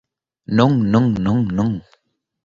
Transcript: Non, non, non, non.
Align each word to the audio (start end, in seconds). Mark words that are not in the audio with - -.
Non, 0.57 0.71
non, 0.93 1.05
non, 1.25 1.39
non. 1.57 1.71